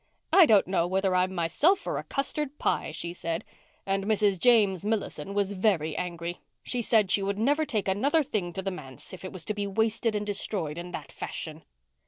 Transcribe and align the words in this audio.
'I 0.33 0.47
don't 0.47 0.67
know 0.67 0.87
whether 0.87 1.13
I'm 1.13 1.35
myself 1.35 1.85
or 1.85 1.99
a 1.99 2.03
custard 2.03 2.57
pie,' 2.57 2.89
she 2.89 3.13
said. 3.13 3.45
And 3.85 4.05
Mrs. 4.05 4.39
James 4.39 4.83
Millison 4.83 5.35
was 5.35 5.51
very 5.51 5.95
angry. 5.95 6.41
She 6.63 6.81
said 6.81 7.11
she 7.11 7.21
would 7.21 7.37
never 7.37 7.65
take 7.65 7.87
another 7.87 8.23
thing 8.23 8.51
to 8.53 8.63
the 8.63 8.71
manse 8.71 9.13
if 9.13 9.23
it 9.23 9.31
was 9.31 9.45
to 9.45 9.53
be 9.53 9.67
wasted 9.67 10.15
and 10.15 10.25
destroyed 10.25 10.79
in 10.79 10.89
that 10.89 11.11
fashion." 11.11 11.63